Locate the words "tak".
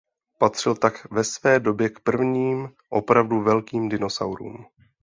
0.75-1.11